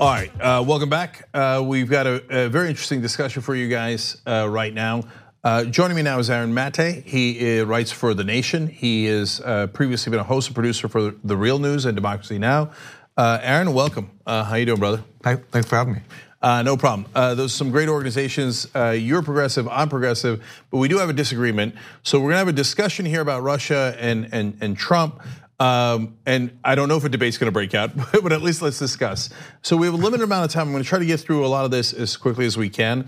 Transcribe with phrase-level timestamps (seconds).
[0.00, 1.28] All right, uh, welcome back.
[1.34, 5.02] Uh, we've got a, a, very interesting discussion for you guys uh, right now.
[5.42, 7.02] Uh, joining me now is Aaron Maté.
[7.04, 8.68] He uh, writes for The Nation.
[8.68, 12.38] He has uh, previously been a host and producer for The Real News and Democracy
[12.38, 12.70] Now!
[13.18, 14.12] Aaron, welcome.
[14.24, 15.02] how you doing, brother?
[15.20, 16.00] Thanks for having me.
[16.40, 17.10] Uh, no problem.
[17.16, 18.68] Uh, those some great organizations.
[18.74, 21.74] Uh, you're progressive, I'm progressive, but we do have a disagreement.
[22.04, 25.20] So we're gonna have a discussion here about Russia and and and Trump.
[25.60, 27.90] Um, and I don't know if a debate's going to break out,
[28.22, 29.30] but at least let's discuss.
[29.62, 30.68] So we have a limited amount of time.
[30.68, 32.68] I'm going to try to get through a lot of this as quickly as we
[32.68, 33.06] can.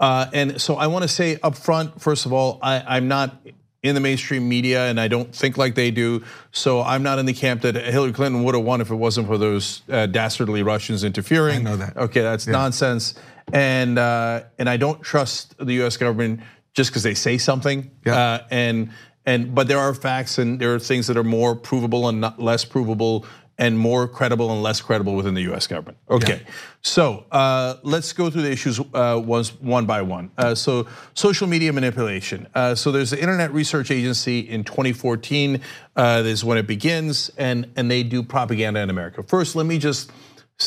[0.00, 3.36] Uh, and so I want to say up front, first of all, I, am not
[3.84, 6.24] in the mainstream media, and I don't think like they do.
[6.52, 9.26] So I'm not in the camp that Hillary Clinton would have won if it wasn't
[9.26, 11.66] for those uh, dastardly Russians interfering.
[11.66, 11.96] I know that.
[11.96, 12.52] Okay, that's yeah.
[12.52, 13.14] nonsense.
[13.52, 15.96] And uh, and I don't trust the U.S.
[15.96, 16.40] government
[16.74, 17.90] just because they say something.
[18.06, 18.16] Yeah.
[18.16, 18.90] Uh, and
[19.26, 22.40] and but there are facts and there are things that are more provable and not
[22.40, 23.24] less provable
[23.58, 25.66] and more credible and less credible within the U.S.
[25.66, 25.98] government.
[26.10, 26.52] Okay, yeah.
[26.80, 30.30] so uh, let's go through the issues uh, one by one.
[30.36, 32.48] Uh, so social media manipulation.
[32.54, 35.60] Uh, so there's the Internet Research Agency in 2014.
[35.94, 39.22] Uh, this is when it begins, and and they do propaganda in America.
[39.22, 40.10] First, let me just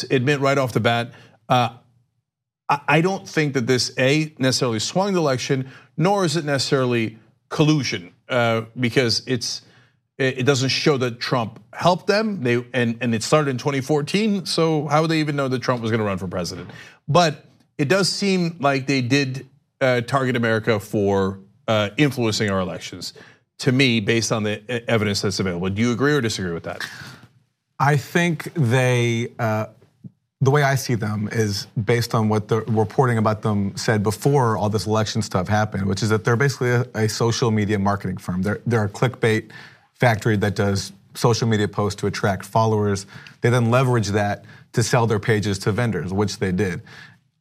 [0.10, 1.12] admit right off the bat.
[1.50, 1.70] Uh,
[2.70, 8.15] I don't think that this a necessarily swung the election, nor is it necessarily collusion
[8.28, 9.62] because it's
[10.18, 12.42] it doesn't show that Trump helped them.
[12.42, 14.46] They and and it started in 2014.
[14.46, 16.70] So how would they even know that Trump was going to run for president?
[17.08, 17.46] But
[17.78, 19.48] it does seem like they did
[19.82, 23.14] uh, target America for uh, influencing our elections.
[23.60, 26.86] To me, based on the evidence that's available, do you agree or disagree with that?
[27.80, 29.30] I think they
[30.46, 34.58] the way I see them is based on what the reporting about them said before
[34.58, 38.18] all this election stuff happened, which is that they're basically a, a social media marketing
[38.18, 38.42] firm.
[38.42, 39.52] They're, they're a clickbait
[39.94, 43.08] factory that does social media posts to attract followers.
[43.42, 46.82] They then leverage that to sell their pages to vendors, which they did.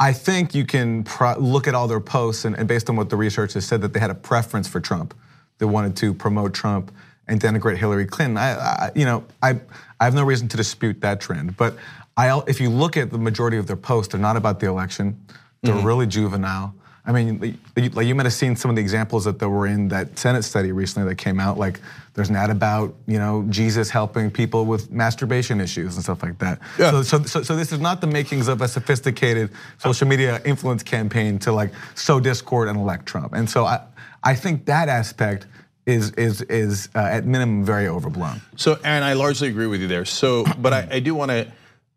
[0.01, 1.05] I think you can
[1.39, 3.93] look at all their posts and, and based on what the research has said that
[3.93, 5.15] they had a preference for Trump.
[5.59, 6.93] They wanted to promote Trump
[7.27, 8.37] and denigrate Hillary Clinton.
[8.37, 9.61] I, I, you know, I,
[10.01, 11.77] I have no reason to dispute that trend, but
[12.17, 15.21] I, if you look at the majority of their posts, they're not about the election.
[15.63, 15.87] They're mm-hmm.
[15.87, 16.75] really juvenile.
[17.07, 19.89] I mean, like you might have seen some of the examples that there were in
[19.89, 21.59] that Senate study recently that came out.
[21.59, 21.81] Like,
[22.15, 26.39] there's an ad about you know Jesus helping people with masturbation issues and stuff like
[26.39, 26.61] that.
[26.79, 26.93] Yeah.
[26.93, 30.83] So, so, so, so this is not the makings of a sophisticated social media influence
[30.83, 33.35] campaign to like sow discord and elect Trump.
[33.35, 33.81] And so I,
[34.23, 35.47] I think that aspect
[35.85, 38.41] is is is uh, at minimum very overblown.
[38.57, 40.07] So, Aaron, I largely agree with you there.
[40.07, 41.53] So, but I, I do want to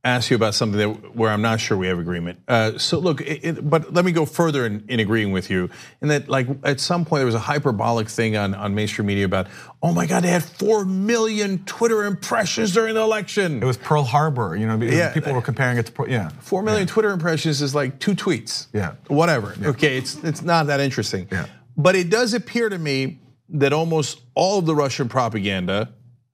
[0.07, 2.39] ask you about something that where I'm not sure we have agreement.
[2.47, 5.69] Uh, so look, it, it, but let me go further in, in, agreeing with you
[6.01, 9.25] in that, like at some point there was a hyperbolic thing on on mainstream media
[9.25, 9.47] about,
[9.81, 13.61] oh my God, they had four million Twitter impressions during the election.
[13.61, 14.77] It was Pearl Harbor, you know.
[14.77, 16.29] Yeah, people were comparing it to yeah.
[16.39, 16.93] Four million yeah.
[16.93, 18.67] Twitter impressions is like two tweets.
[18.73, 19.55] Yeah, whatever.
[19.59, 19.69] Yeah.
[19.69, 21.27] Okay, it's it's not that interesting.
[21.31, 23.19] Yeah, but it does appear to me
[23.49, 25.93] that almost all of the Russian propaganda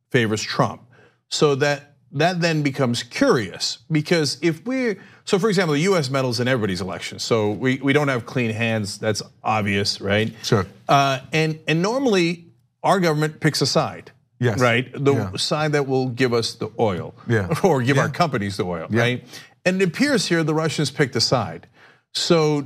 [0.09, 0.81] favors Trump,
[1.29, 6.39] so that that then becomes curious because if we, so for example, the US meddles
[6.39, 7.19] in everybody's election.
[7.19, 10.33] So we, we don't have clean hands, that's obvious, right?
[10.43, 10.65] Sure.
[10.87, 12.45] Uh, and, and normally
[12.83, 14.11] our government picks a side.
[14.39, 14.59] Yes.
[14.59, 14.91] Right?
[14.93, 15.35] The yeah.
[15.37, 17.15] side that will give us the oil.
[17.27, 17.47] Yeah.
[17.63, 18.03] Or give yeah.
[18.03, 19.23] our companies the oil, right?
[19.65, 21.67] And it appears here the Russians picked a side.
[22.13, 22.63] So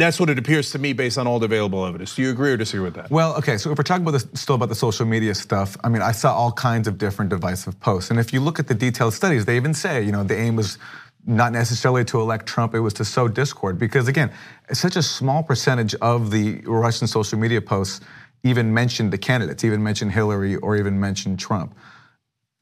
[0.00, 2.14] that's what it appears to me based on all the available evidence.
[2.14, 3.10] Do you agree or disagree with that?
[3.10, 5.88] Well, okay, so if we're talking about this, still about the social media stuff, I
[5.88, 8.10] mean, I saw all kinds of different divisive posts.
[8.10, 10.56] And if you look at the detailed studies, they even say, you know, the aim
[10.56, 10.78] was
[11.26, 13.78] not necessarily to elect Trump, it was to sow discord.
[13.78, 14.32] Because again,
[14.72, 18.00] such a small percentage of the Russian social media posts
[18.42, 21.74] even mentioned the candidates, even mentioned Hillary or even mentioned Trump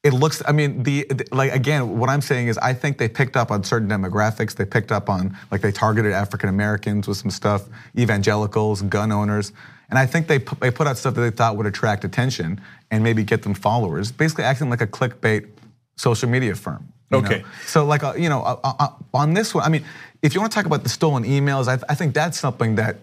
[0.05, 3.37] it looks i mean the like again what i'm saying is i think they picked
[3.37, 4.55] up on certain demographics.
[4.55, 7.65] They picked up on like they targeted african americans with some stuff
[7.97, 9.53] evangelicals gun owners.
[9.91, 12.61] And i think they put, they put out stuff that they thought would attract attention
[12.91, 15.49] and maybe get them followers basically acting like a clickbait
[15.97, 17.45] social media firm okay know?
[17.67, 19.85] so like uh, you know uh, uh, on this one i mean
[20.23, 22.99] if you want to talk about the stolen emails i, I think that's something that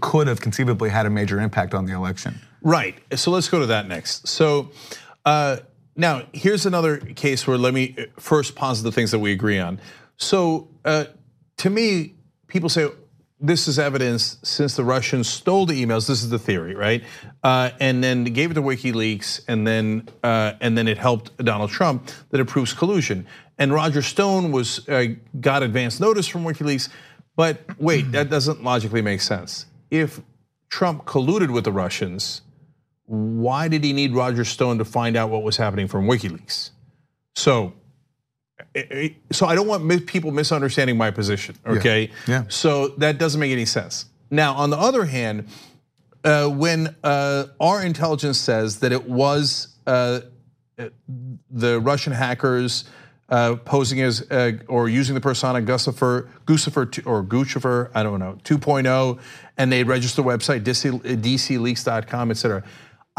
[0.00, 2.40] could have conceivably had a major impact on the election.
[2.62, 2.96] Right.
[3.18, 4.26] So let's go to that next.
[4.28, 4.70] So
[5.24, 5.58] uh,
[5.96, 9.80] now, here's another case where let me first posit the things that we agree on.
[10.16, 11.06] So, uh,
[11.58, 12.14] to me,
[12.46, 12.88] people say
[13.40, 16.06] this is evidence since the Russians stole the emails.
[16.06, 17.02] This is the theory, right?
[17.42, 21.70] Uh, and then gave it to WikiLeaks, and then uh, and then it helped Donald
[21.70, 23.26] Trump that it proves collusion.
[23.58, 25.06] And Roger Stone was uh,
[25.40, 26.90] got advance notice from WikiLeaks,
[27.36, 29.66] but wait, that doesn't logically make sense.
[29.90, 30.20] If
[30.68, 32.42] Trump colluded with the Russians
[33.10, 36.70] why did he need Roger Stone to find out what was happening from WikiLeaks?
[37.34, 37.72] So
[39.32, 41.56] so I don't want people misunderstanding my position.
[41.66, 42.10] Okay.
[42.28, 42.42] Yeah.
[42.42, 42.44] yeah.
[42.48, 44.06] So that doesn't make any sense.
[44.30, 45.48] Now, on the other hand,
[46.22, 50.20] uh, when uh, our intelligence says that it was uh,
[51.50, 52.84] the Russian hackers
[53.28, 54.22] uh, posing as
[54.68, 59.18] or using the persona Guccifer, Guccifer or Guccifer, I don't know, 2.0,
[59.56, 62.62] and they register the website DCLeaks.com, et cetera.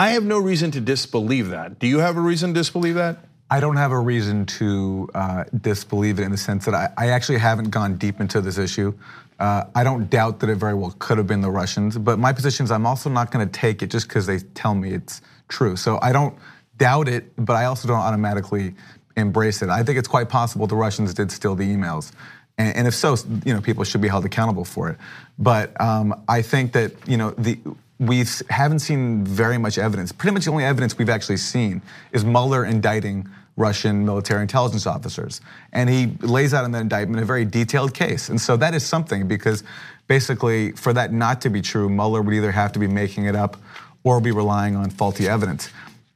[0.01, 1.77] I have no reason to disbelieve that.
[1.77, 3.19] Do you have a reason to disbelieve that?
[3.51, 7.09] I don't have a reason to uh, disbelieve it in the sense that I, I,
[7.09, 8.95] actually haven't gone deep into this issue.
[9.39, 12.33] Uh, I don't doubt that it very well could have been the Russians, but my
[12.33, 15.21] position is I'm also not going to take it just because they tell me it's
[15.49, 15.75] true.
[15.75, 16.35] So I don't
[16.77, 18.73] doubt it, but I also don't automatically
[19.17, 19.69] embrace it.
[19.69, 22.11] I think it's quite possible the Russians did steal the emails.
[22.57, 23.15] And, and if so,
[23.45, 24.97] you know, people should be held accountable for it.
[25.37, 27.59] But um, I think that, you know, the
[28.01, 30.11] we haven't seen very much evidence.
[30.11, 35.39] Pretty much the only evidence we've actually seen is Mueller indicting Russian military intelligence officers.
[35.71, 38.27] And he lays out in the indictment a very detailed case.
[38.29, 39.63] And so that is something because
[40.07, 43.35] basically, for that not to be true, Mueller would either have to be making it
[43.35, 43.57] up
[44.03, 45.69] or be relying on faulty evidence.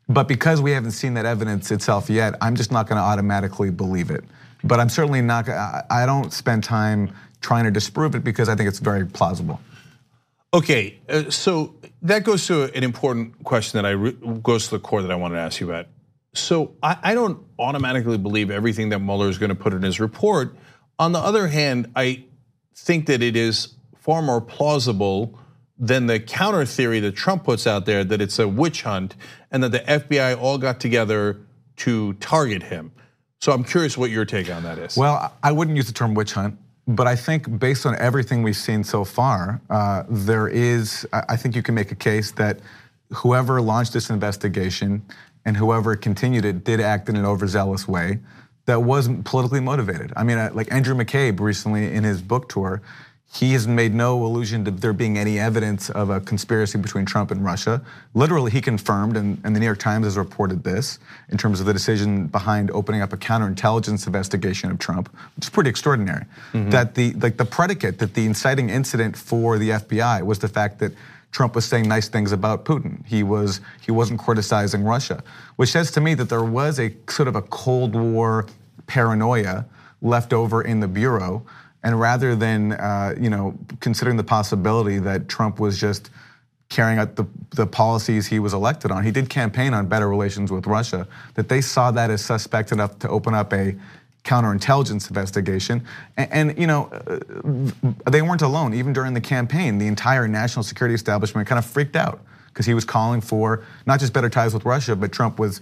[0.09, 3.69] But because we haven't seen that evidence itself yet, I'm just not going to automatically
[3.69, 4.23] believe it.
[4.63, 8.67] But I'm certainly not, I don't spend time trying to disprove it because I think
[8.69, 9.59] it's very plausible.
[10.55, 14.11] Okay, uh, so that goes to an important question that I
[14.41, 15.87] goes to the core that I wanted to ask you about.
[16.33, 19.99] So I, I don't automatically believe everything that Mueller is going to put in his
[19.99, 20.55] report.
[20.97, 22.23] On the other hand, I
[22.73, 25.37] think that it is far more plausible
[25.77, 29.15] than the counter theory that Trump puts out there that it's a witch hunt
[29.51, 31.41] and that the FBI all got together
[31.77, 32.93] to target him.
[33.41, 34.95] So I'm curious what your take on that is.
[34.95, 36.57] Well, I wouldn't use the term witch hunt.
[36.87, 41.55] But I think based on everything we've seen so far, uh, there is, I think
[41.55, 42.59] you can make a case that
[43.11, 45.03] whoever launched this investigation
[45.45, 48.19] and whoever continued it did act in an overzealous way
[48.65, 50.11] that wasn't politically motivated.
[50.15, 52.81] I mean, uh, like Andrew McCabe recently in his book tour,
[53.35, 57.31] he has made no allusion to there being any evidence of a conspiracy between Trump
[57.31, 57.81] and Russia.
[58.13, 61.65] Literally, he confirmed, and, and, the New York Times has reported this in terms of
[61.65, 66.23] the decision behind opening up a counterintelligence investigation of Trump, which is pretty extraordinary.
[66.53, 66.69] Mm-hmm.
[66.69, 70.79] That the like the predicate, that the inciting incident for the FBI was the fact
[70.79, 70.93] that
[71.31, 73.05] Trump was saying nice things about Putin.
[73.05, 75.21] He was he wasn't criticizing Russia,
[75.57, 78.45] which says to me that there was a sort of a Cold War
[78.87, 79.65] paranoia
[80.01, 81.45] left over in the bureau
[81.85, 86.09] and rather than uh, you know considering the possibility that Trump was just
[86.67, 90.51] carrying out the, the policies he was elected on, he did campaign on better relations
[90.51, 91.07] with Russia.
[91.35, 93.75] That they saw that as suspect enough to open up a
[94.23, 95.85] counterintelligence investigation.
[96.17, 98.73] And, and, you know, uh, they weren't alone.
[98.73, 102.73] Even during the campaign, the entire national security establishment kind of freaked out because he
[102.73, 105.61] was calling for not just better ties with Russia, but Trump was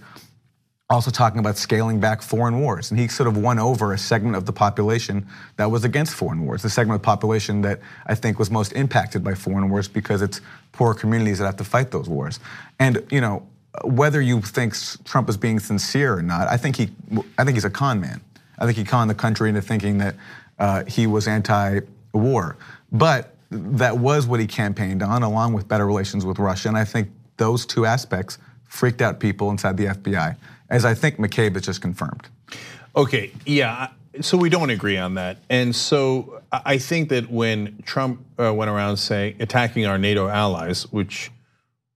[0.90, 2.90] also talking about scaling back foreign wars.
[2.90, 5.26] And he sort of won over a segment of the population
[5.56, 8.72] that was against foreign wars, the segment of the population that I think was most
[8.72, 10.42] impacted by foreign wars because it's
[10.72, 12.38] poor communities that have to fight those wars.
[12.78, 13.46] And, you know,
[13.82, 16.90] whether you think Trump is being sincere or not, I think he,
[17.38, 18.20] I think he's a con man.
[18.58, 20.14] I think he conned the country into thinking that
[20.58, 22.56] uh, he was anti-war.
[22.92, 26.68] But that was what he campaigned on, along with better relations with Russia.
[26.68, 27.08] And I think
[27.38, 30.36] those two aspects freaked out people inside the FBI
[30.74, 32.28] as I think McCabe has just confirmed.
[32.96, 33.90] Okay, yeah.
[34.20, 38.70] So we don't agree on that, and so I think that when Trump uh, went
[38.70, 41.30] around saying attacking our NATO allies, which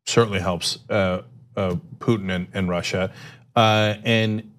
[0.05, 1.23] certainly helps uh,
[1.57, 3.13] uh, Putin and, and Russia,
[3.55, 4.51] and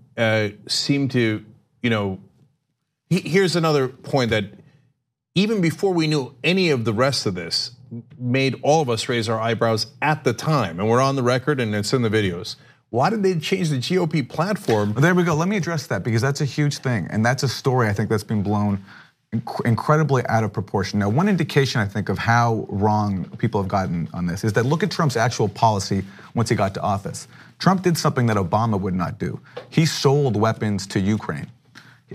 [0.68, 1.46] seemed to,
[1.82, 2.20] you know,
[3.10, 4.46] here's another point that
[5.36, 7.72] even before we knew any of the rest of this,
[8.18, 11.60] made all of us raise our eyebrows at the time, and we're on the record
[11.60, 12.56] and it's in the videos.
[12.92, 14.94] Why did they change the GOP platform?
[14.94, 15.36] There we go.
[15.36, 17.08] Let me address that because that's a huge thing.
[17.12, 18.84] And that's a story I think that's been blown
[19.64, 20.98] incredibly out of proportion.
[20.98, 24.66] Now, one indication I think of how wrong people have gotten on this is that
[24.66, 26.04] look at Trump's actual policy
[26.34, 27.28] once he got to office.
[27.60, 29.40] Trump did something that Obama would not do.
[29.70, 31.48] He sold weapons to Ukraine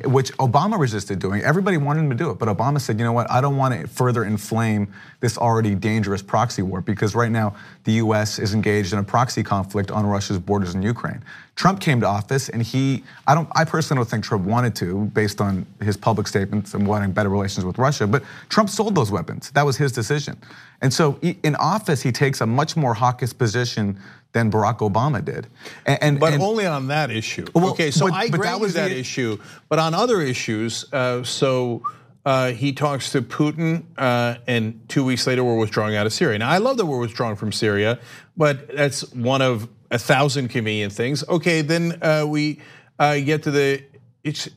[0.02, 1.42] which Obama resisted doing.
[1.42, 3.80] Everybody wanted him to do it, but Obama said, you know what, I don't want
[3.80, 8.92] to further inflame this already dangerous proxy war because right now the US is engaged
[8.92, 11.22] in a proxy conflict on Russia's borders in Ukraine.
[11.54, 15.04] Trump came to office and he, I don't, I personally don't think Trump wanted to
[15.06, 19.12] based on his public statements and wanting better relations with Russia, but Trump sold those
[19.12, 19.52] weapons.
[19.52, 20.36] That was his decision.
[20.80, 23.96] And so in office, he takes a much more hawkish position
[24.34, 25.46] than Barack Obama did.
[25.86, 27.46] And, and but and, only on that issue.
[27.54, 29.38] Well, okay, so but, I agree that with that the, issue,
[29.70, 31.82] but on other issues, uh, so.
[32.26, 36.38] Uh, he talks to Putin, uh, and two weeks later, we're withdrawing out of Syria.
[36.38, 37.98] Now, I love that we're withdrawing from Syria,
[38.34, 41.22] but that's one of a thousand convenient things.
[41.28, 42.60] Okay, then uh, we
[42.98, 43.84] uh, get to the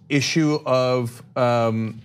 [0.07, 2.01] issue of um,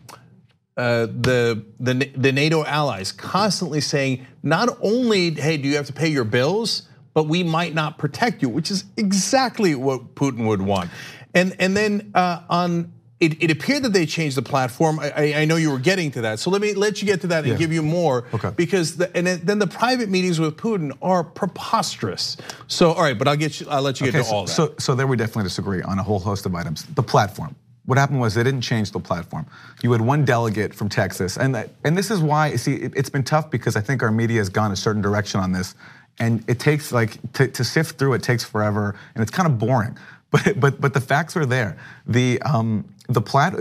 [0.76, 5.92] uh, the, the the NATO allies constantly saying not only hey do you have to
[5.92, 10.62] pay your bills but we might not protect you which is exactly what Putin would
[10.62, 10.90] want
[11.34, 12.92] and and then uh, on
[13.22, 14.98] it, it, appeared that they changed the platform.
[14.98, 17.28] I, I, know you were getting to that, so let me let you get to
[17.28, 17.56] that and yeah.
[17.56, 18.24] give you more.
[18.34, 18.50] Okay.
[18.56, 22.36] Because the, and then the private meetings with Putin are preposterous.
[22.66, 23.68] So all right, but I'll get you.
[23.70, 24.52] I'll let you get to so, all that.
[24.52, 26.84] So so there we definitely disagree on a whole host of items.
[26.84, 27.54] The platform.
[27.84, 29.46] What happened was they didn't change the platform.
[29.82, 32.54] You had one delegate from Texas, and that, and this is why.
[32.56, 35.40] See, it, has been tough because I think our media has gone a certain direction
[35.40, 35.74] on this,
[36.18, 38.14] and it takes like to, to sift through.
[38.14, 39.96] It takes forever, and it's kind of boring.
[40.32, 41.76] But but but the facts are there.
[42.06, 43.52] The um, the plat.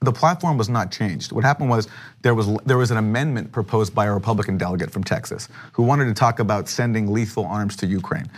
[0.00, 1.32] The platform was not changed.
[1.32, 1.88] What happened was
[2.22, 6.04] there was there was an amendment proposed by a Republican delegate from Texas who wanted
[6.04, 8.30] to talk about sending lethal arms to Ukraine.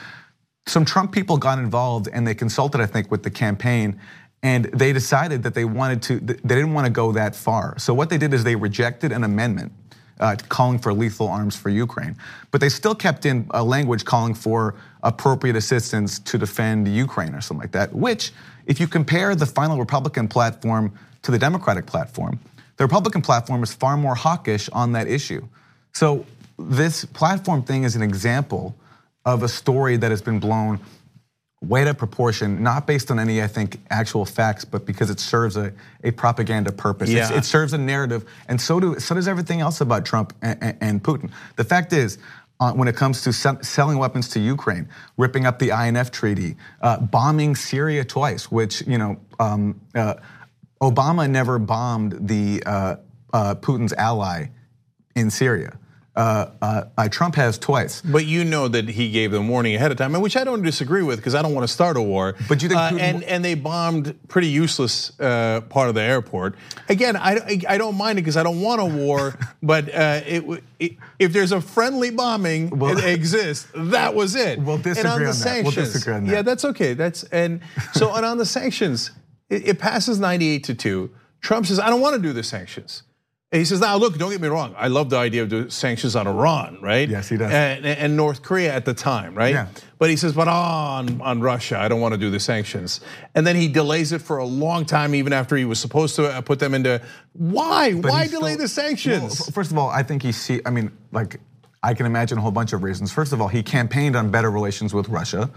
[0.66, 4.00] Some Trump people got involved and they consulted, I think, with the campaign,
[4.42, 6.20] and they decided that they wanted to.
[6.20, 7.78] They didn't want to go that far.
[7.78, 9.72] So what they did is they rejected an amendment
[10.20, 12.16] uh, calling for lethal arms for Ukraine.
[12.50, 17.40] But they still kept in a language calling for appropriate assistance to defend Ukraine or
[17.40, 18.32] something like that, which,
[18.66, 22.38] if you compare the final Republican platform to the Democratic platform,
[22.76, 25.46] the Republican platform is far more hawkish on that issue.
[25.92, 26.24] So
[26.58, 28.74] this platform thing is an example
[29.24, 30.80] of a story that has been blown
[31.60, 35.56] way of proportion, not based on any, I think, actual facts, but because it serves
[35.56, 35.72] a,
[36.04, 37.10] a propaganda purpose.
[37.10, 37.32] Yeah.
[37.32, 41.02] it serves a narrative, and so do so does everything else about Trump and, and
[41.02, 41.30] Putin.
[41.56, 42.18] The fact is.
[42.60, 46.98] Uh, when it comes to selling weapons to Ukraine, ripping up the INF treaty, uh,
[46.98, 50.14] bombing Syria twice, which you know um, uh,
[50.82, 52.96] Obama never bombed the uh,
[53.32, 54.46] uh, Putin's ally
[55.14, 55.78] in Syria
[57.10, 58.02] Trump has twice.
[58.02, 61.02] But you know that he gave them warning ahead of time, which I don't disagree
[61.02, 62.34] with because I don't want to start a war.
[62.48, 66.56] But you think uh, and and they bombed pretty useless uh, part of the airport.
[66.88, 69.38] Again, I, I don't mind it because I don't want a war.
[69.62, 74.58] but uh, it, it, if there's a friendly bombing well, it exists, that was it.
[74.68, 75.80] We'll disagree and on, the on sanctions, that.
[75.80, 76.32] We'll disagree on that.
[76.32, 76.92] Yeah, that's okay.
[76.92, 77.60] That's and
[77.94, 79.12] so and on the sanctions,
[79.48, 81.10] it, it passes 98 to two.
[81.40, 83.02] Trump says, I don't want to do the sanctions.
[83.50, 84.74] He says, now look, don't get me wrong.
[84.76, 87.08] I love the idea of doing sanctions on Iran, right?
[87.08, 87.50] Yes, he does.
[87.50, 89.54] And, and North Korea at the time, right?
[89.54, 89.68] Yeah.
[89.98, 93.00] But he says, but on, on Russia, I don't want to do the sanctions.
[93.34, 96.26] And then he delays it for a long time, even after he was supposed to
[96.26, 97.00] uh, put them into.
[97.32, 97.94] Why?
[97.94, 99.40] But Why delay still, the sanctions?
[99.40, 100.60] Well, first of all, I think he see.
[100.66, 101.40] I mean, like,
[101.82, 103.12] I can imagine a whole bunch of reasons.
[103.12, 105.50] First of all, he campaigned on better relations with Russia.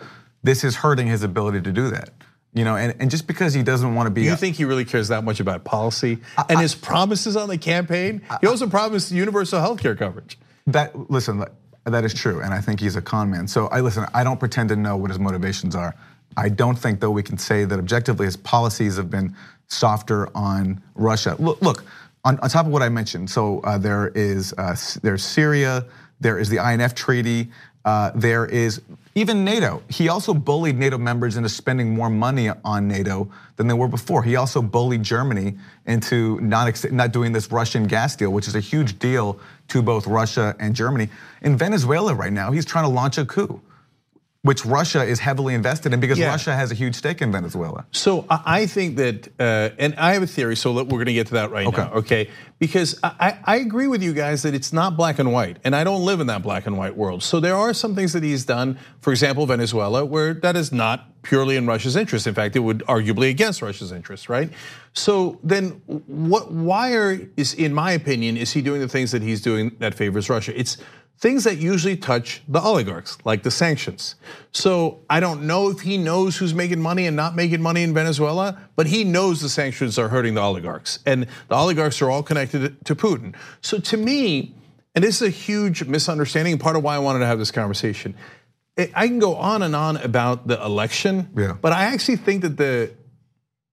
[0.44, 2.12] This is hurting his ability to do that.
[2.54, 4.24] You know, and, and just because he doesn't want to be.
[4.24, 7.48] You a, think he really cares that much about policy I, and his promises on
[7.48, 8.22] the campaign?
[8.30, 10.38] I, he also promised universal health care coverage.
[10.68, 11.46] That listen,
[11.86, 13.48] that is true, and I think he's a con man.
[13.48, 14.06] So I listen.
[14.14, 15.96] I don't pretend to know what his motivations are.
[16.38, 19.36] I don't think, though, we can say that objectively his policies have been
[19.68, 21.36] softer on Russia.
[21.40, 21.84] Look, look
[22.24, 23.30] on, on top of what I mentioned.
[23.30, 25.86] So uh, there is uh, there's Syria,
[26.20, 27.50] there is the INF treaty,
[27.86, 28.82] uh, there is
[29.14, 29.84] even NATO.
[29.90, 34.24] He also bullied NATO members into spending more money on NATO than they were before.
[34.24, 38.60] He also bullied Germany into not, not doing this Russian gas deal, which is a
[38.60, 41.10] huge deal to both Russia and Germany.
[41.42, 43.62] In Venezuela right now, he's trying to launch a coup
[44.44, 46.30] which Russia is heavily invested in because yeah.
[46.30, 47.86] Russia has a huge stake in Venezuela.
[47.92, 51.34] So I think that, uh, and I have a theory, so we're gonna get to
[51.36, 51.78] that right okay.
[51.78, 52.30] now, okay?
[52.58, 55.84] Because I, I agree with you guys that it's not black and white, and I
[55.84, 57.22] don't live in that black and white world.
[57.22, 61.08] So there are some things that he's done, for example, Venezuela, where that is not
[61.22, 62.26] purely in Russia's interest.
[62.26, 64.52] In fact, it would arguably against Russia's interest, right?
[64.94, 66.52] So then, what?
[66.52, 69.94] Why are is, in my opinion, is he doing the things that he's doing that
[69.94, 70.60] favors Russia?
[70.60, 70.78] It's
[71.22, 74.16] things that usually touch the oligarchs, like the sanctions.
[74.52, 77.94] So I don't know if he knows who's making money and not making money in
[77.94, 80.98] Venezuela, but he knows the sanctions are hurting the oligarchs.
[81.06, 83.36] And the oligarchs are all connected to Putin.
[83.62, 84.56] So to me,
[84.96, 88.16] and this is a huge misunderstanding, part of why I wanted to have this conversation.
[88.78, 91.56] I can go on and on about the election, yeah.
[91.62, 92.92] but I actually think that the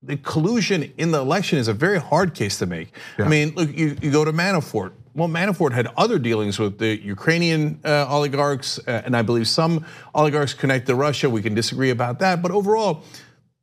[0.03, 2.93] the collusion in the election is a very hard case to make.
[3.19, 3.25] Yeah.
[3.25, 4.93] I mean, look, you, you go to Manafort.
[5.19, 9.85] Well, Manafort had other dealings with the Ukrainian uh, oligarchs, uh, and I believe some
[10.15, 11.29] oligarchs connect to Russia.
[11.29, 13.03] We can disagree about that, but overall,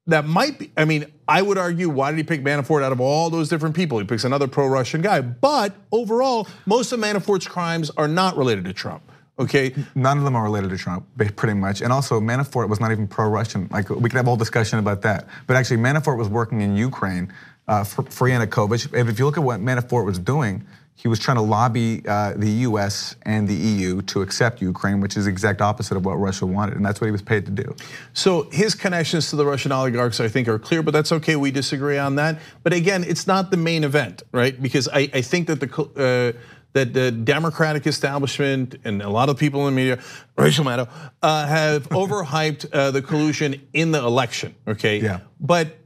[0.08, 0.70] that might be.
[0.76, 3.74] I mean, I would argue, why did he pick Manafort out of all those different
[3.74, 4.00] people?
[4.00, 5.22] He picks another pro-Russian guy.
[5.22, 9.04] But overall, most of Manafort's crimes are not related to Trump.
[9.40, 9.74] Okay.
[9.96, 11.06] None of them are related to Trump,
[11.38, 11.82] pretty much.
[11.82, 13.70] And also, Manafort was not even pro-Russian.
[13.72, 15.28] Like we could have a whole discussion about that.
[15.48, 17.34] But actually, Manafort was working in Ukraine
[17.68, 18.94] uh, for, for Yanukovych.
[18.94, 20.66] If you look at what Manafort was doing,
[20.96, 23.16] he was trying to lobby uh, the U.S.
[23.24, 26.78] and the EU to accept Ukraine, which is the exact opposite of what Russia wanted,
[26.78, 27.76] and that's what he was paid to do.
[28.14, 31.36] So his connections to the Russian oligarchs, I think, are clear, but that's okay.
[31.36, 32.40] We disagree on that.
[32.64, 34.60] But again, it's not the main event, right?
[34.60, 36.40] Because I, I think that the uh,
[36.74, 40.00] that the Democratic establishment and a lot of people in the media,
[40.38, 40.90] Rachel Maddow,
[41.22, 44.56] uh, have overhyped uh, the collusion in the election.
[44.68, 45.00] Okay.
[45.00, 45.20] Yeah.
[45.40, 45.78] But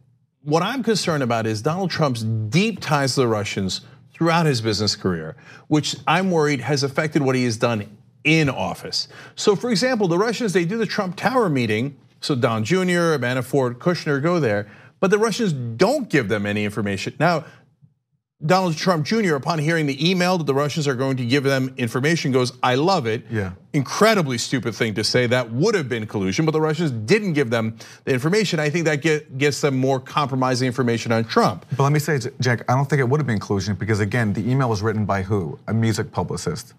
[0.44, 3.82] what I'm concerned about is Donald Trump's deep ties to the Russians
[4.20, 5.38] throughout his business career,
[5.70, 9.08] which I'm worried has affected what he has done in office.
[9.36, 11.98] So, for example, the Russians, they do the Trump Tower meeting.
[12.20, 17.14] So, Don Jr., Manafort, Kushner go there, but the Russians don't give them any information.
[17.18, 17.46] Now,
[18.46, 21.74] Donald Trump Jr., upon hearing the email that the Russians are going to give them
[21.76, 23.26] information, goes, I love it.
[23.30, 23.52] Yeah.
[23.74, 25.28] Incredibly stupid thing to say.
[25.28, 28.58] That would have been collusion, but the Russians didn't give them the information.
[28.62, 31.66] I think that get, gets them more compromising information on Trump.
[31.76, 34.32] But let me say, Jack, I don't think it would have been collusion because, again,
[34.32, 35.60] the email was written by who?
[35.68, 36.74] A music publicist.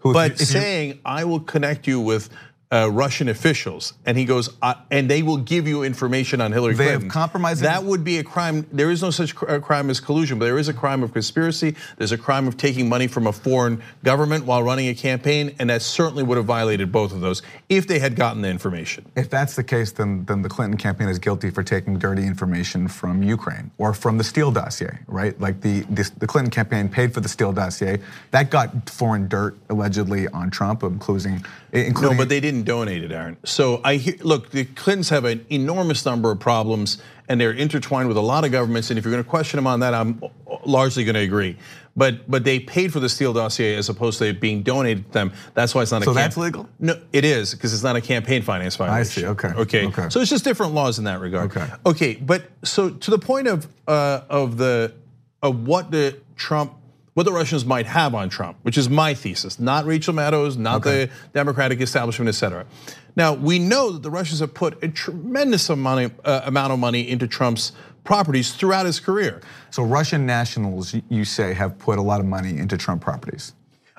[0.00, 2.28] Who, but if you, if saying, you, I will connect you with
[2.70, 6.84] Russian officials, and he goes, uh, and they will give you information on Hillary they
[6.86, 7.02] Clinton.
[7.02, 7.62] Have compromised.
[7.62, 8.66] That would be a crime.
[8.72, 11.76] There is no such uh, crime as collusion, but there is a crime of conspiracy.
[11.96, 15.70] There's a crime of taking money from a foreign government while running a campaign, and
[15.70, 19.06] that certainly would have violated both of those if they had gotten the information.
[19.14, 22.88] If that's the case, then then the Clinton campaign is guilty for taking dirty information
[22.88, 25.40] from Ukraine or from the Steele dossier, right?
[25.40, 28.00] Like the the, the Clinton campaign paid for the Steele dossier.
[28.32, 31.44] That got foreign dirt allegedly on Trump, including.
[32.00, 33.36] No, but they didn't didn't donate it, Aaron.
[33.44, 38.08] So I hear, look, the Clintons have an enormous number of problems, and they're intertwined
[38.08, 38.90] with a lot of governments.
[38.90, 40.22] And if you're going to question them on that, I'm
[40.64, 41.56] largely going to agree.
[41.96, 45.12] But but they paid for the Steele dossier as opposed to it being donated to
[45.12, 45.32] them.
[45.54, 46.14] That's why it's not so a.
[46.14, 46.68] So that's legal.
[46.78, 49.00] No, it is because it's not a campaign finance violation.
[49.00, 49.26] I see.
[49.26, 49.48] Okay.
[49.48, 49.86] Okay.
[49.86, 50.08] Okay.
[50.10, 51.56] So it's just different laws in that regard.
[51.56, 51.72] Okay.
[51.86, 52.14] Okay.
[52.16, 54.92] But so to the point of uh, of the
[55.42, 56.75] of what the Trump
[57.16, 60.86] what the Russians might have on Trump, which is my thesis, not Rachel Maddow's, not
[60.86, 61.06] okay.
[61.06, 62.66] the Democratic establishment, et cetera.
[63.16, 66.78] Now, we know that the Russians have put a tremendous amount of, uh, amount of
[66.78, 67.72] money into Trump's
[68.04, 69.40] properties throughout his career.
[69.70, 73.54] So Russian nationals, you say, have put a lot of money into Trump properties.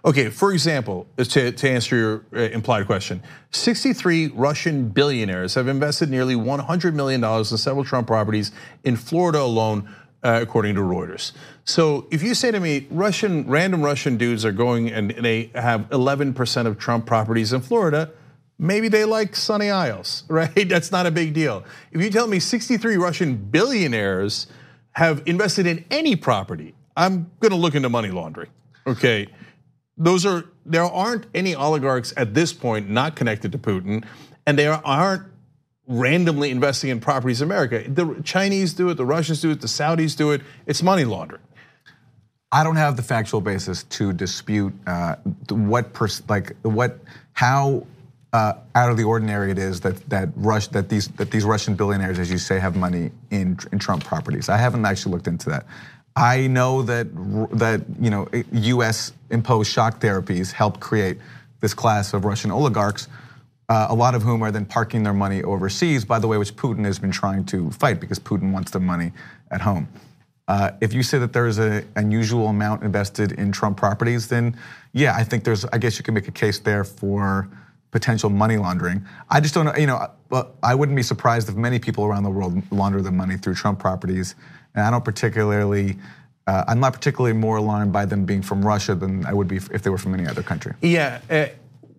[0.05, 6.11] Okay, for example, to, to answer your uh, implied question, 63 Russian billionaires have invested
[6.11, 8.51] nearly $100 million in several Trump properties
[8.83, 11.31] in Florida alone uh, Uh, according to Reuters.
[11.63, 15.81] So if you say to me, Russian random Russian dudes are going and they have
[15.89, 18.09] 11% of Trump properties in Florida,
[18.57, 20.67] maybe they like Sunny Isles, right?
[20.67, 21.63] That's not a big deal.
[21.91, 24.47] If you tell me 63 Russian billionaires
[24.93, 28.49] have invested in any property, I'm going to look into money laundering.
[28.87, 29.27] Okay.
[29.97, 34.03] Those are there aren't any oligarchs at this point not connected to Putin
[34.47, 35.23] and there aren't
[35.87, 37.83] randomly investing in properties in America.
[37.89, 40.41] The Chinese do it, the Russians do it, the Saudis do it.
[40.65, 41.41] It's money laundering.
[42.51, 45.15] I don't have the factual basis to dispute uh,
[45.49, 45.89] what
[46.29, 46.99] like what
[47.33, 47.85] how
[48.31, 51.75] uh, out of the ordinary it is that that Rush that these that these Russian
[51.75, 54.47] billionaires, as you say, have money in in Trump properties.
[54.47, 55.65] I haven't actually looked into that.
[56.15, 57.07] I know that
[57.51, 59.11] that you know U.S.
[59.29, 61.17] imposed shock therapies helped create
[61.59, 63.07] this class of Russian oligarchs
[63.69, 66.85] a lot of whom are then parking their money overseas, by the way, which Putin
[66.85, 69.11] has been trying to fight because Putin wants their money
[69.51, 69.87] at home.
[70.47, 74.55] Uh, if you say that there is an unusual amount invested in Trump properties, then
[74.93, 77.49] yeah, I think there's, I guess you can make a case there for
[77.91, 79.05] potential money laundering.
[79.29, 80.09] I just don't know, you know,
[80.63, 83.79] I wouldn't be surprised if many people around the world launder their money through Trump
[83.79, 84.35] properties.
[84.75, 85.97] And I don't particularly,
[86.47, 89.57] uh, I'm not particularly more alarmed by them being from Russia than I would be
[89.57, 90.75] if they were from any other country.
[90.81, 91.19] Yeah.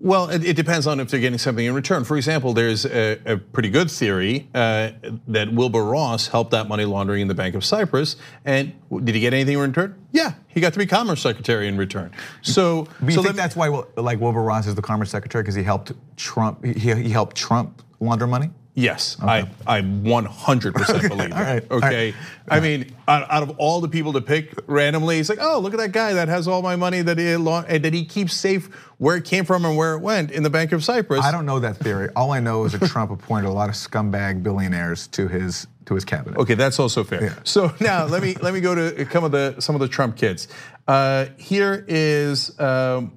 [0.01, 2.05] Well, it, depends on if they're getting something in return.
[2.05, 4.91] For example, there's a, a pretty good theory uh,
[5.27, 8.17] that Wilbur Ross helped that money laundering in the Bank of Cyprus.
[8.45, 10.07] And did he get anything in return?
[10.13, 12.13] Yeah, he got to be Commerce Secretary in return.
[12.43, 15.57] So, but you so think that's why, like Wilbur Ross is the Commerce Secretary because
[15.57, 16.65] he helped Trump?
[16.65, 18.51] He, he helped Trump launder money.
[18.79, 19.45] Yes, okay.
[19.67, 21.69] I I 100% believe that.
[21.69, 22.15] Okay, right.
[22.49, 25.75] I mean, out, out, of all the people to pick randomly, he's like, oh, look
[25.75, 28.67] at that guy that has all my money that he that he keeps safe
[28.99, 31.25] where it came from and where it went in the Bank of Cyprus.
[31.25, 32.09] I don't know that theory.
[32.15, 35.95] All I know is that Trump appointed a lot of scumbag billionaires to his to
[35.95, 36.39] his cabinet.
[36.39, 37.25] Okay, that's also fair.
[37.25, 37.35] Yeah.
[37.43, 40.17] So now let me let me go to some of the some of the Trump
[40.17, 40.47] kids.
[40.87, 42.59] Uh, here is.
[42.61, 43.13] Um,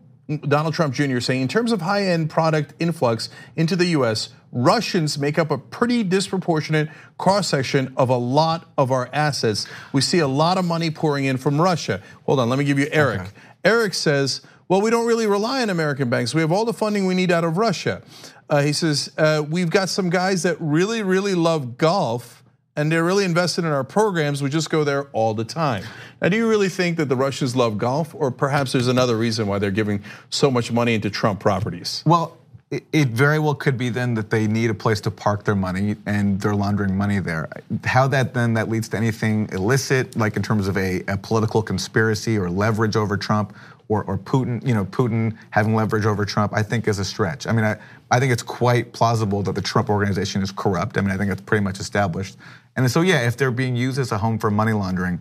[0.48, 1.20] Donald Trump Jr.
[1.20, 5.58] saying, in terms of high end product influx into the US, Russians make up a
[5.58, 9.68] pretty disproportionate cross section of a lot of our assets.
[9.94, 12.02] We see a lot of money pouring in from Russia.
[12.26, 13.22] Hold on, let me give you Eric.
[13.22, 13.30] Okay.
[13.64, 16.34] Eric says, well, we don't really rely on American banks.
[16.34, 18.02] We have all the funding we need out of Russia.
[18.50, 22.42] Uh, he says, uh, we've got some guys that really, really love golf
[22.76, 24.42] and they're really invested in our programs.
[24.42, 25.84] We just go there all the time.
[26.22, 29.48] Now, do you really think that the Russians love golf, or perhaps there's another reason
[29.48, 32.02] why they're giving so much money into Trump properties?
[32.06, 32.38] Well,
[32.72, 35.98] it very well could be then that they need a place to park their money
[36.06, 37.50] and they're laundering money there.
[37.84, 41.62] How that then that leads to anything illicit, like in terms of a, a political
[41.62, 43.54] conspiracy or leverage over Trump,
[43.90, 47.46] or, or Putin, you know, Putin having leverage over Trump, I think is a stretch.
[47.46, 47.78] I mean, I,
[48.10, 50.98] I think it's quite plausible that the Trump organization is corrupt.
[50.98, 52.38] I mean, I think it's pretty much established.
[52.78, 55.20] And so, yeah, if they're being used as a home for money laundering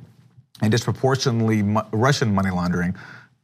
[0.62, 2.94] and disproportionately Russian money laundering,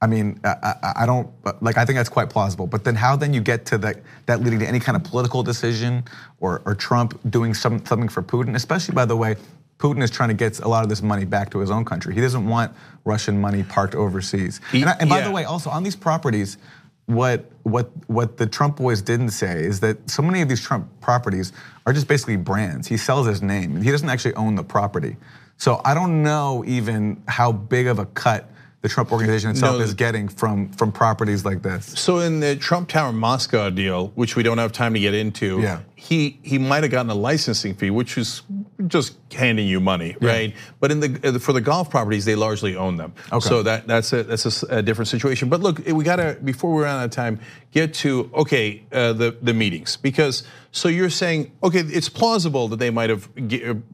[0.03, 1.29] I mean, I, I, don't
[1.63, 1.79] like.
[1.79, 2.67] I think that's quite plausible.
[2.67, 5.43] But then, how then you get to that that leading to any kind of political
[5.43, 6.05] decision,
[6.39, 8.55] or or Trump doing some, something for Putin?
[8.57, 9.37] Especially, by the way,
[9.79, 12.15] Putin is trying to get a lot of this money back to his own country.
[12.15, 12.73] He doesn't want
[13.05, 14.61] Russian money parked overseas.
[14.71, 15.29] He, and, I, and, by yeah.
[15.29, 16.59] the way, also on these properties,
[17.07, 20.89] what what what the Trump boys didn't say is that so many of these Trump
[21.01, 21.53] properties
[21.87, 22.87] are just basically brands.
[22.87, 23.81] He sells his name.
[23.81, 25.17] He doesn't actually own the property.
[25.57, 28.51] So I don't know even how big of a cut
[28.87, 31.87] the Trump organization itself no, is getting from from properties like this.
[31.99, 35.61] So in the Trump Tower Moscow deal, which we don't have time to get into,
[35.61, 35.81] yeah.
[35.99, 38.43] He he might have gotten a licensing fee, which is
[38.87, 40.29] just handing you money, yeah.
[40.29, 40.55] right?
[40.79, 43.15] But in the for the golf properties, they largely own them.
[43.33, 43.49] Okay.
[43.49, 45.49] So that that's a that's a, a different situation.
[45.49, 47.41] But look, we gotta before we run out of time,
[47.73, 52.79] get to okay uh, the the meetings because so you're saying okay, it's plausible that
[52.79, 53.31] they might have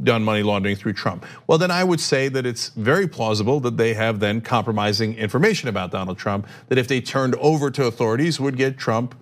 [0.03, 1.25] done money laundering through Trump.
[1.47, 5.69] Well, then I would say that it's very plausible that they have then compromising information
[5.69, 9.15] about Donald Trump that if they turned over to authorities would get Trump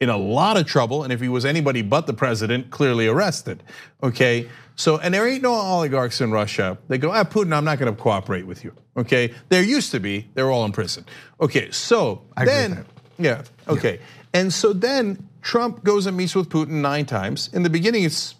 [0.00, 3.62] in a lot of trouble, and if he was anybody but the president, clearly arrested.
[4.02, 6.78] Okay, so and there ain't no oligarchs in Russia.
[6.88, 8.72] They go, ah, Putin, I'm not going to cooperate with you.
[8.96, 10.28] Okay, there used to be.
[10.34, 11.04] They're all in prison.
[11.40, 12.84] Okay, so I then,
[13.18, 14.40] yeah, okay, yeah.
[14.40, 17.50] and so then Trump goes and meets with Putin nine times.
[17.52, 18.34] In the beginning, it's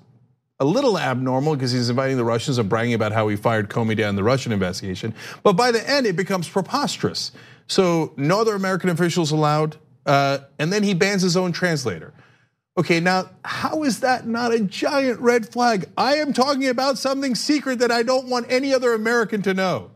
[0.60, 3.96] a little abnormal because he's inviting the Russians and bragging about how he fired Comey
[3.96, 5.14] down the Russian investigation.
[5.42, 7.32] But by the end, it becomes preposterous.
[7.66, 9.76] So no other American officials allowed.
[10.06, 12.12] Uh, and then he bans his own translator.
[12.76, 15.86] Okay, now how is that not a giant red flag?
[15.96, 19.92] I am talking about something secret that I don't want any other American to know.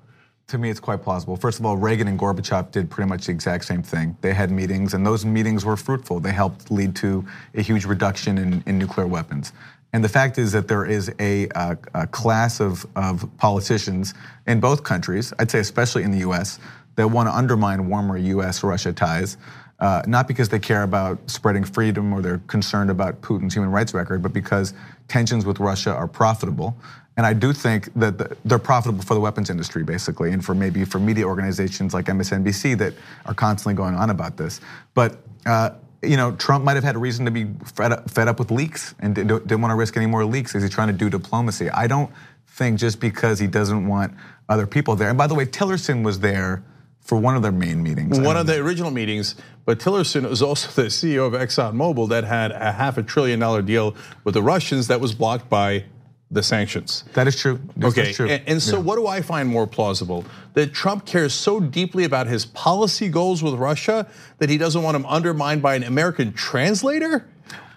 [0.49, 1.37] To me, it's quite plausible.
[1.37, 4.17] First of all, Reagan and Gorbachev did pretty much the exact same thing.
[4.23, 6.21] They had meetings, and those meetings were fruitful.
[6.21, 9.53] They helped lead to a huge reduction in, in nuclear weapons.
[9.93, 14.15] And the fact is that there is a, a, a class of, of politicians
[14.47, 16.59] in both countries, I'd say especially in the US,
[16.97, 19.37] that want to undermine warmer US Russia ties
[19.79, 23.95] uh, not because they care about spreading freedom or they're concerned about Putin's human rights
[23.95, 24.75] record, but because
[25.07, 26.77] tensions with Russia are profitable.
[27.17, 30.85] And I do think that they're profitable for the weapons industry, basically, and for maybe
[30.85, 32.95] for media organizations like MSNBC that
[33.27, 34.61] are constantly going on about this.
[34.95, 35.71] But uh,
[36.03, 38.51] you know, Trump might have had a reason to be fed up, fed up with
[38.51, 40.55] leaks and didn't, want to risk any more leaks.
[40.55, 41.69] Is he trying to do diplomacy?
[41.71, 42.11] I don't
[42.47, 44.15] think just because he doesn't want
[44.49, 45.09] other people there.
[45.09, 46.63] And by the way, Tillerson was there
[47.09, 48.21] for one of their main meetings.
[48.21, 52.53] One of the original meetings, but Tillerson was also the CEO of ExxonMobil that had
[52.53, 55.85] a half a trillion dollar deal with the Russians that was blocked by
[56.31, 57.05] the sanctions.
[57.15, 57.59] That is true.
[57.83, 58.29] Okay, true.
[58.29, 58.83] And, and, so yeah.
[58.83, 60.27] what do I find more plausible?
[60.53, 64.95] That Trump cares so deeply about his policy goals with Russia that he doesn't want
[64.95, 67.27] him undermined by an American translator?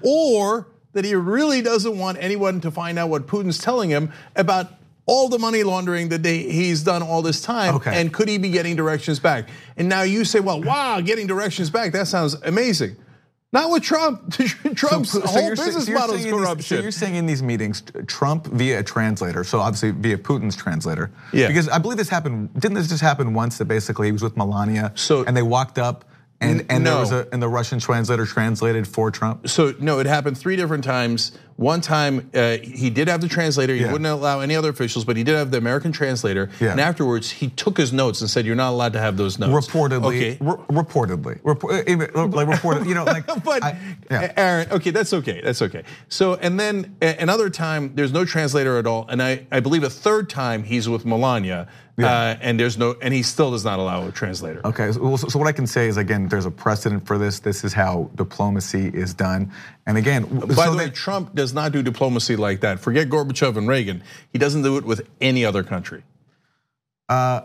[0.04, 4.74] Or that he really doesn't want anyone to find out what Putin's telling him about
[5.06, 8.00] all the money laundering that they, he's done all this time, okay.
[8.00, 9.50] and could he be getting directions back?
[9.78, 12.96] And now you say, well, wow, getting directions back, that sounds amazing.
[13.54, 14.34] Not with Trump.
[14.76, 16.58] Trump's so, so whole business so model is corruption.
[16.58, 20.56] These, so you're saying in these meetings, Trump via a translator, so obviously via Putin's
[20.56, 21.12] translator.
[21.34, 21.48] Yeah.
[21.48, 22.54] Because I believe this happened.
[22.54, 23.58] Didn't this just happen once?
[23.58, 26.06] That basically he was with Melania, so and they walked up
[26.42, 26.92] and and no.
[26.92, 29.48] there was a and the Russian translator translated for Trump.
[29.48, 31.34] So no, it happened three different times.
[31.58, 33.74] One time uh, he did have the translator.
[33.74, 33.92] He yeah.
[33.92, 36.50] wouldn't allow any other officials, but he did have the American translator.
[36.60, 36.72] Yeah.
[36.72, 39.68] And afterwards, he took his notes and said, "You're not allowed to have those notes."
[39.68, 40.38] Reportedly, okay.
[40.38, 42.88] reportedly, like reported.
[42.88, 43.28] You know, like.
[43.44, 44.34] but I, yeah.
[44.38, 45.42] Aaron, okay, that's okay.
[45.42, 45.84] That's okay.
[46.10, 49.90] So and then another time, there's no translator at all, and I I believe a
[49.90, 51.68] third time he's with Melania.
[51.98, 52.08] Yeah.
[52.08, 54.62] Uh, and there's no, and he still does not allow a translator.
[54.66, 57.40] Okay, so, so, what I can say is again, there's a precedent for this.
[57.40, 59.52] This is how diplomacy is done.
[59.86, 62.80] And again, by so the way, Trump does not do diplomacy like that.
[62.80, 64.04] Forget Gorbachev and Reagan.
[64.32, 66.04] He doesn't do it with any other country.
[67.10, 67.42] Uh,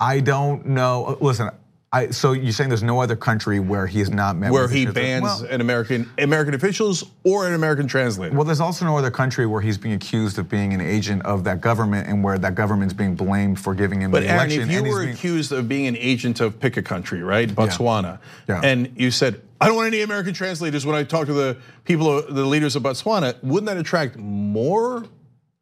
[0.00, 1.18] I don't know.
[1.20, 1.50] Listen,
[1.90, 5.22] I, so you're saying there's no other country where he's not met where he bans
[5.22, 8.34] well, an American American officials or an American translator.
[8.34, 11.44] Well, there's also no other country where he's being accused of being an agent of
[11.44, 14.70] that government and where that government's being blamed for giving him but the Aaron, election.
[14.70, 18.18] if you were being, accused of being an agent of pick a country, right, Botswana,
[18.48, 18.60] yeah.
[18.60, 18.68] Yeah.
[18.68, 22.22] and you said I don't want any American translators when I talk to the people,
[22.22, 25.06] the leaders of Botswana, wouldn't that attract more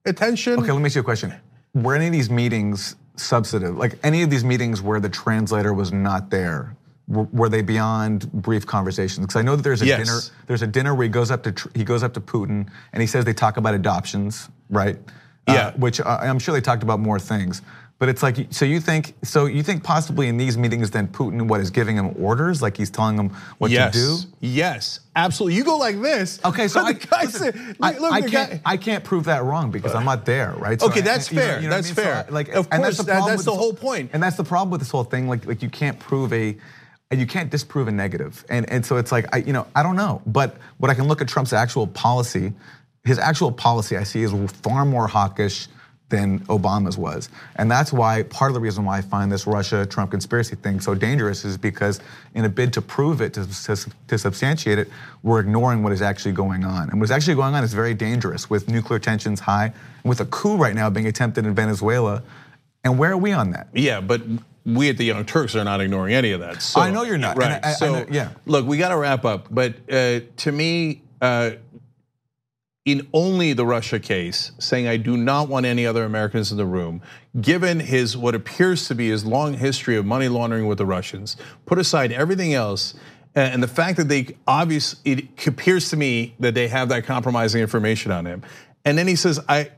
[0.05, 0.59] attention.
[0.59, 1.33] Okay, let me ask you a question.
[1.73, 3.76] Were any of these meetings substantive?
[3.76, 6.76] Like any of these meetings where the translator was not there?
[7.09, 9.26] Were they beyond brief conversations?
[9.26, 9.98] Because I know that there's a yes.
[10.00, 10.20] dinner.
[10.48, 13.07] There's a dinner where he goes up to he goes up to Putin and he
[13.07, 14.98] says they talk about adoptions, right?
[15.48, 15.68] Yeah.
[15.68, 17.62] Uh, which I'm sure they talked about more things.
[17.99, 21.49] But it's like, so you think, so you think possibly in these meetings, then Putin,
[21.49, 23.95] what is giving him orders, like he's telling him what yes.
[23.95, 24.17] to do?
[24.41, 25.57] Yes, absolutely.
[25.57, 26.39] You go like this.
[26.45, 29.71] Okay, so I, listen, said, I, look, I can't, guy- I can't prove that wrong
[29.71, 30.79] because I'm not there, right?
[30.79, 31.57] So Okay, I- that's you know- fair.
[31.63, 31.95] you know what I That's mean?
[31.97, 32.27] So fair.
[32.29, 34.11] I- like, Of and course, that's the that- that's the this whole point.
[34.13, 35.27] And that's the problem with this whole thing.
[35.27, 36.55] Like, like you can't prove a,
[37.11, 38.45] and you can't disprove a negative.
[38.51, 40.21] And and so it's like, I, you know, I don't know.
[40.27, 42.53] But what I can look at Trump's actual policy,
[43.05, 44.33] his actual policy, I see is
[44.63, 45.69] far more hawkish
[46.09, 47.29] than Obama's was.
[47.57, 50.79] And that's why part of the reason why I find this Russia Trump conspiracy thing
[50.79, 52.01] so dangerous is because
[52.35, 54.88] in a bid to prove it, to, to, to substantiate it,
[55.25, 56.90] we're ignoring what is actually going on.
[56.90, 59.73] And what's actually going on is very dangerous with nuclear tensions high,
[60.05, 62.23] with a coup right now being attempted in Venezuela.
[62.85, 63.66] And where are we on that?
[63.75, 64.23] Yeah, but
[64.64, 66.62] we at the Young Turks are not ignoring any of that.
[66.62, 67.59] So, I know you're not, Right.
[67.64, 68.29] I- I so, know- yeah.
[68.47, 69.49] Look, we got to wrap up.
[69.51, 71.53] But uh, to me, uh,
[72.87, 76.64] in only the Russia case, saying I do not want any other Americans in the
[76.64, 77.03] room,
[77.40, 81.37] given his what appears to be his long history of money laundering with the Russians,
[81.66, 82.94] put aside everything else.
[83.35, 87.61] And the fact that they obviously, it appears to me that they have that compromising
[87.61, 88.42] information on him.
[88.85, 89.72] And then he says, I,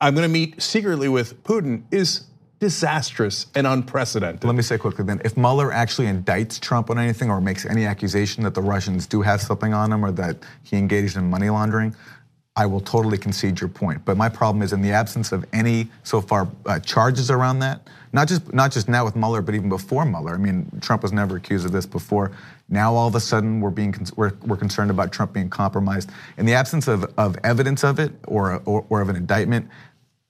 [0.00, 2.24] I'm going to meet secretly with Putin is
[2.60, 4.42] disastrous and unprecedented.
[4.42, 7.84] Let me say quickly then, if Mueller actually indicts Trump on anything or makes any
[7.84, 11.50] accusation that the Russians do have something on him or that he engaged in money
[11.50, 11.94] laundering,
[12.58, 14.04] I will totally concede your point.
[14.04, 17.82] But my problem is in the absence of any so far uh, charges around that,
[18.12, 20.34] not just not just now with Mueller, but even before Mueller.
[20.34, 22.32] I mean, Trump was never accused of this before.
[22.68, 26.10] Now all of a sudden we're being we're, we're concerned about Trump being compromised.
[26.36, 29.68] In the absence of, of evidence of it or, or or of an indictment,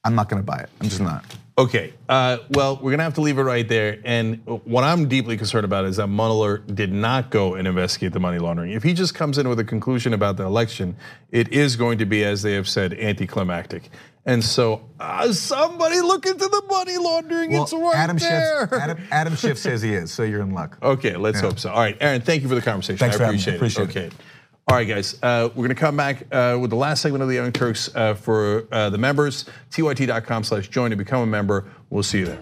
[0.04, 0.68] I'm not going to buy it.
[0.82, 1.24] I'm just not.
[1.58, 3.98] Okay, uh, well, we're gonna have to leave it right there.
[4.04, 8.20] And what I'm deeply concerned about is that Mueller did not go and investigate the
[8.20, 8.70] money laundering.
[8.70, 10.94] If he just comes in with a conclusion about the election,
[11.32, 13.90] it is going to be, as they have said, anticlimactic.
[14.24, 17.52] And so, uh, somebody look into the money laundering.
[17.52, 18.68] it's right Adam there.
[18.68, 20.78] Schiff, Adam, Adam Schiff says he is, so you're in luck.
[20.82, 21.70] Okay, let's hope so.
[21.70, 22.98] All right, Aaron, thank you for the conversation.
[22.98, 23.56] Thanks I for having me.
[23.56, 24.12] appreciate, Appreciate it.
[24.12, 24.14] it.
[24.14, 24.16] Okay.
[24.68, 27.36] All right, guys, uh, we're gonna come back uh, with the last segment of the
[27.36, 29.46] Young Turks uh, for the members.
[29.70, 31.64] TYT.com slash join to become a member.
[31.88, 32.38] We'll see you there.